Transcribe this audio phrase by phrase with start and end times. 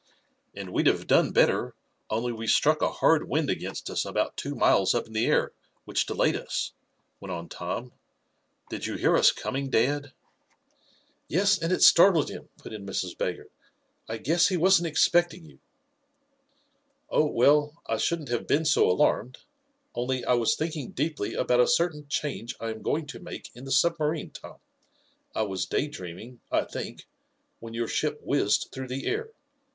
[0.55, 1.75] "And we'd have done better,
[2.09, 5.51] only we struck a hard wind against us about two miles up in the air,
[5.85, 6.71] which delayed us,"
[7.19, 7.91] went on Tom.
[8.71, 10.11] "Did you hear us coming, dad?"
[11.27, 13.15] "Yes, and it startled him," put in Mrs.
[13.15, 13.51] Baggert.
[14.09, 15.59] "I guess he wasn't expecting you."
[17.11, 19.37] "Oh, well, I shouldn't have been so alarmed,
[19.93, 23.65] only I was thinking deeply about a certain change I am going to make in
[23.65, 24.55] the submarine, Tom.
[25.35, 27.05] I was day dreaming, I think,
[27.59, 29.29] when your ship whizzed through the air.